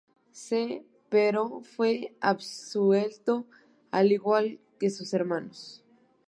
[0.33, 3.45] C pero, fue absuelto
[3.91, 5.83] al igual que sus hermanos.